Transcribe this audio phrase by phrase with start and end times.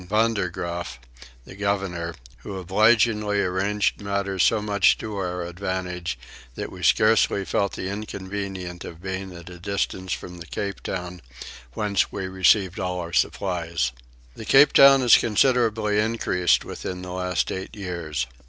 [0.09, 0.97] Vander Graaf,
[1.45, 6.17] the governor, who obligingly arranged matters so much to our advantage
[6.55, 11.21] that we scarcely felt the inconvenience of being at a distance from the Cape Town,
[11.73, 13.91] whence we received all our supplies.
[14.35, 18.25] The Cape Town is considerably increased within the last eight years.